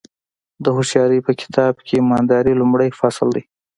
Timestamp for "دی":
3.35-3.43